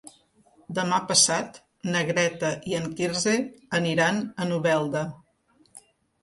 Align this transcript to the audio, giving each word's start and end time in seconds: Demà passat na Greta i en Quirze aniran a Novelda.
Demà 0.77 0.97
passat 1.11 1.59
na 1.95 2.01
Greta 2.07 2.49
i 2.71 2.73
en 2.79 2.87
Quirze 3.01 3.35
aniran 3.81 4.19
a 4.25 4.49
Novelda. 4.55 5.05